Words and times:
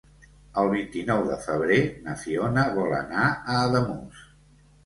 El 0.61 0.69
vint-i-nou 0.71 1.19
de 1.27 1.37
febrer 1.43 1.77
na 2.07 2.17
Fiona 2.23 2.65
vol 2.79 2.97
anar 3.03 3.29
a 3.29 3.63
Ademús. 3.67 4.27